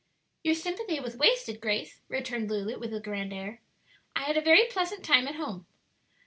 [0.43, 3.61] "Your sympathy was wasted, Grace," returned Lulu, with a grand air.
[4.15, 5.67] "I had a very pleasant time at home."